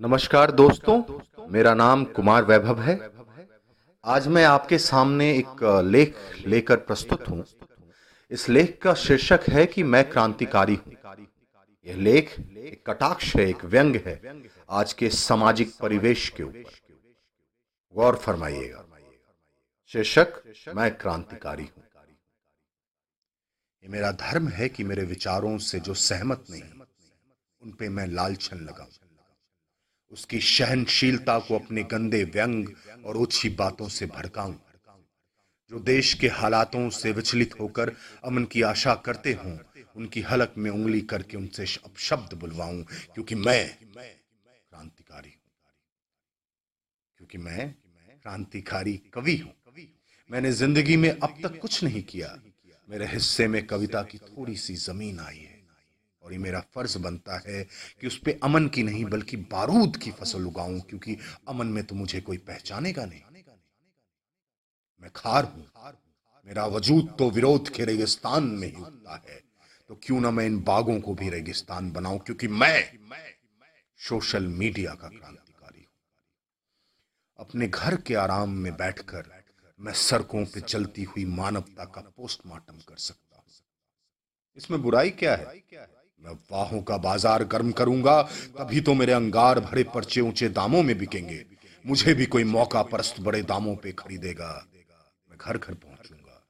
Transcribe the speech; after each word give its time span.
नमस्कार 0.00 0.50
दोस्तों, 0.50 1.02
मेरा 1.48 1.72
नाम 1.74 2.04
कुमार 2.04 2.44
वैभव 2.44 2.80
है। 2.80 2.94
आज 4.04 4.26
मैं 4.28 4.44
आपके 4.44 4.78
सामने 4.78 5.30
एक 5.32 5.62
लेख 5.84 6.16
लेकर 6.46 6.76
प्रस्तुत 6.76 7.28
हूँ। 7.28 7.44
इस 8.30 8.48
लेख 8.48 8.78
का 8.82 8.94
शीर्षक 8.94 9.48
है 9.48 9.64
कि 9.66 9.82
मैं 9.82 10.10
क्रांतिकारी 10.10 10.74
हूँ। 10.74 10.92
यह 11.86 11.96
लेख 11.96 12.30
एक 12.40 12.82
कटाक्ष 12.86 13.34
है, 13.36 13.48
एक 13.48 13.64
व्यंग 13.64 13.96
है, 13.96 14.20
आज 14.70 14.92
के 14.92 15.08
सामाजिक 15.10 15.72
परिवेश 15.82 16.28
के 16.28 16.42
ऊपर। 16.42 16.70
गौर 17.94 18.16
फरमाइएगा। 18.16 18.84
शीर्षक, 19.92 20.42
मैं 20.76 20.90
क्रांतिकारी 20.96 21.64
हूँ। 21.64 21.84
ये 23.84 23.88
मेरा 23.88 24.12
धर्म 24.12 24.48
है 24.48 24.68
कि 24.68 24.84
मेरे 24.84 25.04
विचारों 25.06 25.56
से 25.58 25.80
जो 25.80 25.94
सहमत 25.94 26.44
नहीं, 26.50 26.62
उन 27.62 27.72
पे 27.72 27.88
मैं 27.88 28.06
लालछन 28.06 28.56
लगाऊँ। 28.60 28.90
उसकी 30.10 30.40
सहनशीलता 30.40 31.38
को 31.38 31.58
अपने 31.58 31.82
गंदे 31.82 32.24
व्यंग 32.24 32.68
और 33.04 33.16
ओछी 33.16 33.48
बातों 33.48 33.88
से 33.88 34.06
भड़काऊं। 34.06 34.54
जो 35.70 35.80
देश 35.80 36.14
के 36.14 36.28
हालातों 36.28 36.90
से 36.90 37.12
विचलित 37.12 37.60
होकर 37.60 37.92
अमन 38.24 38.44
की 38.44 38.62
आशा 38.62 38.94
करते 38.94 39.32
हों, 39.32 39.58
उनकी 39.96 40.20
हलक 40.20 40.54
में 40.58 40.70
उंगली 40.70 41.00
करके 41.00 41.36
उनसे 41.36 41.66
शब्द 41.96 42.34
बुलवाऊं, 42.34 42.82
क्योंकि 42.82 43.34
मैं 43.34 43.78
क्रांतिकारी 44.70 45.28
हूँ। 45.28 45.52
क्योंकि 47.16 47.38
मैं 47.38 47.74
क्रांतिकारी 48.22 48.96
कवि 49.14 49.36
हूँ। 49.36 49.52
मैंने 50.30 50.52
ज़िंदगी 50.52 50.96
में 50.96 51.10
अब 51.10 51.38
तक 51.42 51.58
कुछ 51.58 51.84
नहीं 51.84 52.02
किया। 52.02 52.38
मेरे 52.88 53.06
हिस्से 53.06 53.48
में 53.48 53.66
कविता 53.66 54.02
की 54.02 54.18
थोड़ी 54.18 54.56
सी 54.56 54.74
ज़मीन 54.74 55.20
आई 55.20 55.38
है। 55.38 55.57
और 56.28 56.32
ये 56.32 56.38
मेरा 56.38 56.60
फ़र्ज़ 56.74 56.98
बनता 56.98 57.36
है 57.46 57.62
कि 58.00 58.06
उस 58.06 58.16
पर 58.18 58.38
अमन 58.42 58.68
की 58.68 58.82
नहीं, 58.82 59.04
बल्कि 59.04 59.36
बारूद 59.36 59.96
की 59.96 60.10
फ़सल 60.10 60.44
उगाऊं, 60.44 60.80
क्योंकि 60.80 61.16
अमन 61.48 61.66
में 61.66 61.84
तो 61.84 61.94
मुझे 61.94 62.20
कोई 62.20 62.36
पहचानेगा 62.36 63.04
नहीं। 63.04 63.20
मैं 65.02 65.10
खार 65.16 65.44
हूँ। 65.44 65.66
मेरा 66.46 66.66
वजूद 66.66 67.14
तो 67.18 67.30
विरोध 67.30 67.68
के 67.68 67.84
रेगिस्तान 67.84 68.44
में 68.44 68.68
ही 68.68 68.82
उगता 68.82 69.22
है। 69.28 69.40
तो 69.88 69.94
क्यों 70.02 70.20
ना 70.20 70.30
मैं 70.30 70.46
इन 70.46 70.60
बागों 70.64 71.00
को 71.00 71.14
भी 71.14 71.30
रेगिस्तान 71.30 71.90
बनाऊँ, 71.92 72.18
क्योंकि 72.18 72.48
मैं 72.48 72.98
सोशल 74.00 74.46
मीडिया 74.46 74.94
का 74.94 75.08
क्रांतिकारी 75.08 75.80
हूँ। 75.80 75.88
अपने 77.38 77.68
घर 77.68 77.96
के 77.96 78.14
आराम 78.14 78.50
में 78.50 78.76
बैठकर 78.76 79.32
मैं 79.80 79.92
सड़कों 79.92 80.44
पे 80.44 80.60
चलती 80.60 81.02
हुई 81.02 81.24
मानवता 81.24 81.84
का 81.84 82.00
पोस्टमार्टम 82.16 82.78
कर 82.88 82.96
सकता 82.96 83.36
हूँ। 83.36 83.44
इसमें 84.56 84.82
बुराई 84.82 85.10
क्या 85.10 85.34
है? 85.36 85.44
मैं 86.22 86.30
अफवाहों 86.30 86.80
का 86.82 86.96
बाज़ार 86.98 87.44
गर्म 87.44 87.70
करूँगा, 87.72 88.22
तभी 88.58 88.80
तो 88.80 88.94
मेरे 88.94 89.12
अंगार 89.12 89.60
भरे 89.60 89.82
पर्चे 89.84 90.20
ऊँचे 90.20 90.48
दामों 90.50 90.82
में 90.82 90.96
बिकेंगे। 90.98 91.44
मुझे 91.84 92.14
भी 92.14 92.26
कोई 92.26 92.44
मौका 92.46 92.82
परस्त 92.84 93.20
बड़े 93.20 93.42
दामों 93.44 93.74
पे 93.76 93.92
खरीदेगा। 93.92 94.50
मैं 95.30 95.38
घर 95.38 95.58
घर 95.58 95.74
पहुंचूँगा 95.74 96.42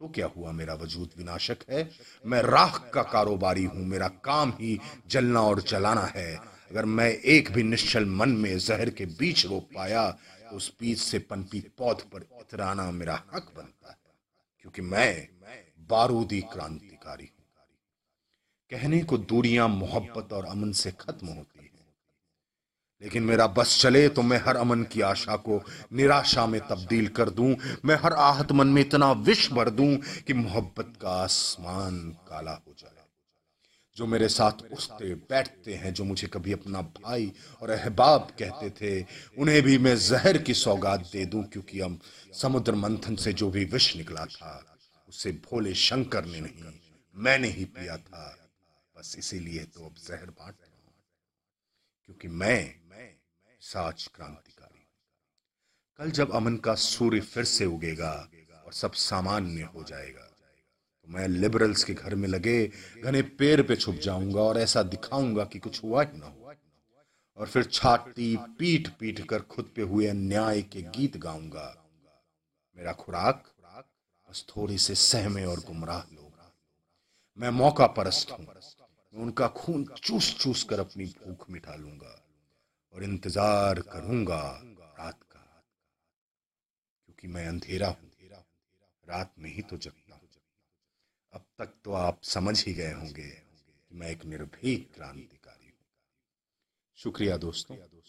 तो 0.00 0.08
क्या 0.08 0.26
हुआ? 0.26 0.52
मेरा 0.52 0.74
वजूद 0.74 1.10
विनाशक 1.18 1.58
है। 1.70 1.88
मैं 2.24 2.40
राख 2.42 2.90
का 2.94 3.02
कारोबारी 3.04 3.64
हूँ। 3.64 3.84
मेरा 3.86 4.08
काम 4.24 4.52
ही 4.60 4.78
जलना 5.10 5.40
और 5.42 5.60
जलाना 5.62 6.04
है। 6.16 6.34
अगर 6.70 6.84
मैं 6.86 7.08
एक 7.10 7.50
भी 7.52 7.62
निश्चल 7.62 8.04
मन 8.06 8.28
में 8.36 8.58
जहर 8.58 8.90
के 8.90 9.06
बीच 9.12 9.44
रोक 9.46 9.68
पाया 9.74 10.10
तो 10.10 10.56
उस 10.56 10.72
बीच 10.80 10.98
से 10.98 11.18
पनपी 11.20 11.60
पौध 11.78 12.02
पर 12.12 12.26
इतराना 12.40 12.90
मेरा 12.90 13.14
हक 13.34 13.52
बनता 13.56 13.90
है। 13.90 13.96
क्योंकि 14.64 14.82
मैं 14.82 15.28
बारूदी 15.90 16.40
क्रांतिकारी 16.52 17.30
कहने 18.70 19.00
को 19.00 19.18
दूरियाँ 19.18 19.68
मोहब्बत 19.68 20.32
और 20.32 20.44
अमन 20.44 20.72
से 20.72 20.90
खत्म 20.90 21.26
होती 21.26 21.64
हैं। 21.64 21.70
लेकिन 23.02 23.22
मेरा 23.22 23.46
बस 23.46 23.80
चले 23.82 24.08
तो 24.08 24.22
मैं 24.22 24.38
हर 24.38 24.56
अमन 24.56 24.82
की 24.82 25.00
आशा 25.00 25.36
को 25.36 25.64
निराशा 25.92 26.46
में 26.46 26.60
तब्दील 26.60 27.08
कर 27.08 27.30
दूँ। 27.30 27.56
मैं 27.84 27.94
हर 27.94 28.12
आहत 28.12 28.52
मन 28.52 28.66
में 28.66 28.82
इतना 28.82 29.12
विष 29.12 29.52
भर 29.52 29.70
दूँ 29.70 29.96
कि 29.96 30.32
मोहब्बत 30.32 30.92
का 31.02 31.08
आसमान 31.08 32.10
काला 32.10 32.52
हो 32.52 32.74
जाए। 32.78 32.90
जो 33.96 34.06
मेरे 34.06 34.28
साथ 34.28 34.52
उठते, 34.72 35.14
बैठते 35.14 35.74
हैं, 35.74 35.94
जो 35.94 36.04
मुझे 36.04 36.26
कभी 36.26 36.52
अपना 36.52 36.82
भाई 36.82 37.32
और 37.62 37.70
अहबाब 37.70 38.32
कहते 38.38 38.70
थे, 38.70 39.06
उन्हें 39.38 39.62
भी 39.62 39.78
मैं 39.78 39.96
जहर 39.96 40.38
की 40.38 40.54
सौगात 40.54 41.00
दे 41.12 41.24
दूँ, 41.24 41.44
क्योंकि 41.44 41.80
हम 41.80 42.00
समुद्र 42.32 42.74
मंथन 42.74 43.16
से 43.16 43.32
जो 43.32 43.50
भी 43.50 43.64
विष 43.64 43.96
निकला 43.96 44.24
था, 44.24 44.76
उसे 45.08 45.32
भोले 45.32 45.74
शंकर 45.74 46.24
ने 46.24 46.40
नहीं, 46.40 46.72
मैंने 47.14 47.48
ही 47.48 47.64
पिया 47.64 47.96
था। 47.96 48.43
बस 48.96 49.14
इसीलिए 49.18 49.64
तो 49.64 49.86
अब 49.86 49.94
जहर 49.98 50.30
बांट 50.30 50.54
रहा 50.54 50.70
हूँ, 50.76 50.92
क्योंकि 52.04 52.28
मैं 52.28 52.74
मैं 52.90 53.10
साच 53.62 54.10
क्रांतिकारी 54.14 54.86
कल 55.98 56.10
जब 56.10 56.32
अमन 56.32 56.56
का 56.56 56.74
सूर्य 56.74 57.20
फिर 57.22 57.44
से 57.44 57.64
उगेगा 57.66 58.12
और 58.66 58.72
सब 58.72 58.92
सामान्य 58.92 59.62
हो 59.74 59.82
जाएगा 59.84 60.22
तो 60.22 61.12
मैं 61.12 61.26
लिबरल्स 61.28 61.84
के 61.84 61.94
घर 61.94 62.14
में 62.14 62.28
लगे 62.28 62.66
घने 63.04 63.22
पेड़ 63.38 63.60
पे 63.62 63.76
छुप 63.76 63.94
जाऊँगा 64.02 64.40
और 64.40 64.58
ऐसा 64.58 64.82
दिखाऊँगा 64.84 65.44
कि 65.44 65.58
कुछ 65.58 65.82
हुआ 65.84 66.02
ही 66.02 66.18
ना 66.18 66.26
हुआ। 66.26 66.54
और 67.38 67.48
फिर 67.48 67.64
छाती 67.64 68.36
पीट 68.58 68.88
पीट 68.98 69.26
कर 69.28 69.42
खुद 69.44 69.72
पे 69.76 69.82
हुए 69.82 70.06
अन्याय 70.06 70.62
के 70.62 70.82
गीत 70.90 71.16
गाऊँगा। 71.16 71.68
मेरा 72.78 72.92
खुराक 72.92 73.50
बस 74.28 74.44
थोड़ी 74.48 74.78
से 74.78 74.94
सहमे 74.94 75.44
और 75.44 75.60
गुमराह 75.60 76.02
लोग 76.12 76.32
मैं 77.38 77.50
मौका 77.50 77.86
परस्त 77.86 78.30
हूँ 78.30 78.46
मैं 79.14 79.22
उनका 79.22 79.46
खून 79.48 79.84
चूस 79.84 80.34
चूस 80.38 80.62
कर 80.62 80.80
अपनी 80.80 81.04
भूख 81.04 81.50
मिटा 81.50 81.74
लूँगा 81.74 82.22
और 82.94 83.04
इंतज़ार 83.04 83.80
करूँगा 83.80 84.60
रात 84.98 85.22
का। 85.22 85.62
क्योंकि 87.04 87.28
मैं 87.28 87.46
अंधेरा 87.48 87.88
हूँ, 87.88 88.10
रात 89.04 89.34
में 89.38 89.50
ही 89.54 89.62
तो 89.62 89.76
जगता 89.76 90.14
हूँ। 90.14 90.28
अब 91.32 91.44
तक 91.58 91.74
तो 91.84 91.92
आप 91.92 92.20
समझ 92.22 92.64
ही 92.64 92.72
गए 92.74 92.92
होंगे 92.92 93.28
कि 93.28 93.96
मैं 93.98 94.10
एक 94.10 94.24
निर्भीक 94.24 94.90
क्रांतिकारी 94.94 95.66
हूँ। 95.66 95.78
शुक्रिया 96.98 97.36
दोस्तों। 97.36 97.76